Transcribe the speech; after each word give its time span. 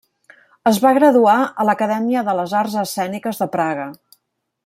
Es 0.69 0.79
va 0.85 0.93
graduar 0.97 1.35
a 1.63 1.67
l'Acadèmia 1.69 2.25
de 2.31 2.35
les 2.41 2.57
Arts 2.61 2.79
Escèniques 2.85 3.43
de 3.43 3.51
Praga. 3.59 3.87